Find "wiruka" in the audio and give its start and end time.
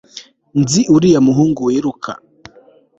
1.67-2.11